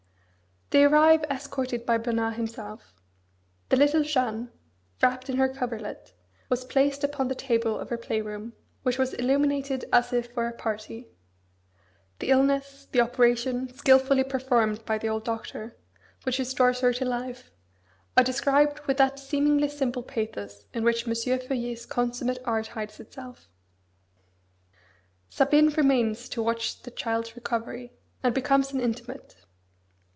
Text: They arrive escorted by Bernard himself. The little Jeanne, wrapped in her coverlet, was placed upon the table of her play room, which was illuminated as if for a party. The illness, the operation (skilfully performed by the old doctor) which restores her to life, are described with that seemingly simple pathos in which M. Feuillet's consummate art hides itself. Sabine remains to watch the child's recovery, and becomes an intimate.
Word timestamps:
They 0.73 0.85
arrive 0.85 1.25
escorted 1.29 1.85
by 1.85 1.97
Bernard 1.97 2.35
himself. 2.35 2.93
The 3.67 3.75
little 3.75 4.03
Jeanne, 4.03 4.53
wrapped 5.03 5.29
in 5.29 5.35
her 5.35 5.49
coverlet, 5.49 6.13
was 6.47 6.63
placed 6.63 7.03
upon 7.03 7.27
the 7.27 7.35
table 7.35 7.77
of 7.77 7.89
her 7.89 7.97
play 7.97 8.21
room, 8.21 8.53
which 8.83 8.97
was 8.97 9.13
illuminated 9.13 9.83
as 9.91 10.13
if 10.13 10.31
for 10.31 10.47
a 10.47 10.53
party. 10.53 11.09
The 12.19 12.29
illness, 12.29 12.87
the 12.89 13.01
operation 13.01 13.73
(skilfully 13.73 14.23
performed 14.23 14.85
by 14.85 14.97
the 14.97 15.09
old 15.09 15.25
doctor) 15.25 15.75
which 16.23 16.39
restores 16.39 16.79
her 16.79 16.93
to 16.93 17.03
life, 17.03 17.51
are 18.15 18.23
described 18.23 18.79
with 18.87 18.95
that 18.95 19.19
seemingly 19.19 19.67
simple 19.67 20.03
pathos 20.03 20.63
in 20.73 20.85
which 20.85 21.05
M. 21.05 21.13
Feuillet's 21.13 21.85
consummate 21.85 22.39
art 22.45 22.67
hides 22.67 22.97
itself. 23.01 23.49
Sabine 25.27 25.67
remains 25.73 26.29
to 26.29 26.41
watch 26.41 26.81
the 26.83 26.91
child's 26.91 27.35
recovery, 27.35 27.91
and 28.23 28.33
becomes 28.33 28.71
an 28.71 28.79
intimate. 28.79 29.35